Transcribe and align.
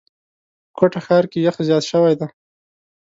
په 0.67 0.71
کوټه 0.77 0.99
ښار 1.05 1.23
کي 1.31 1.39
یخ 1.47 1.55
زیات 1.67 1.83
شوی 1.91 2.13
دی. 2.19 2.27